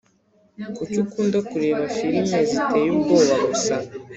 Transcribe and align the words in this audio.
Kuki 0.75 0.95
ukunda 1.03 1.37
kureba 1.49 1.81
firime 1.95 2.37
ziteye 2.49 2.87
ubwoba 2.95 3.33
gusa 3.47 3.75